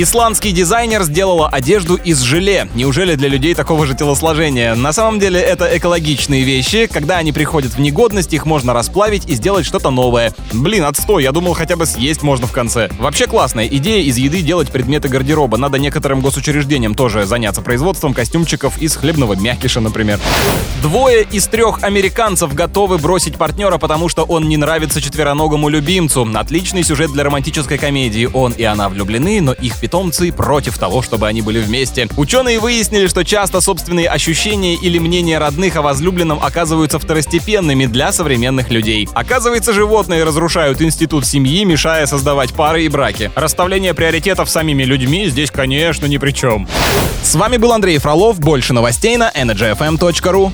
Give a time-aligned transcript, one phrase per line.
[0.00, 2.68] Исландский дизайнер сделала одежду из желе.
[2.76, 4.76] Неужели для людей такого же телосложения?
[4.76, 6.86] На самом деле это экологичные вещи.
[6.86, 10.32] Когда они приходят в негодность, их можно расплавить и сделать что-то новое.
[10.52, 12.88] Блин, отстой, я думал хотя бы съесть можно в конце.
[13.00, 15.56] Вообще классная идея из еды делать предметы гардероба.
[15.56, 20.20] Надо некоторым госучреждениям тоже заняться производством костюмчиков из хлебного мякиша, например.
[20.80, 26.24] Двое из трех американцев готовы бросить партнера, потому что он не нравится четвероногому любимцу.
[26.36, 28.30] Отличный сюжет для романтической комедии.
[28.32, 32.08] Он и она влюблены, но их питомцы против того, чтобы они были вместе.
[32.18, 38.70] Ученые выяснили, что часто собственные ощущения или мнения родных о возлюбленном оказываются второстепенными для современных
[38.70, 39.08] людей.
[39.14, 43.30] Оказывается, животные разрушают институт семьи, мешая создавать пары и браки.
[43.34, 46.68] Расставление приоритетов самими людьми здесь, конечно, ни при чем.
[47.22, 48.38] С вами был Андрей Фролов.
[48.38, 50.52] Больше новостей на energyfm.ru.